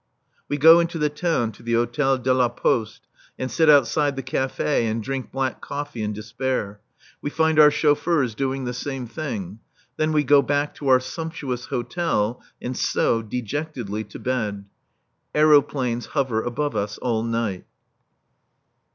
[0.49, 3.05] We go out into the town, to the Hôtel de la Poste,
[3.37, 6.79] and sit outside the café and drink black coffee in despair.
[7.21, 9.59] We find our chauffeurs doing the same thing.
[9.97, 14.65] Then we go back to our sumptuous hotel and so, dejectedly, to bed.
[15.35, 17.65] Aeroplanes hover above us all night.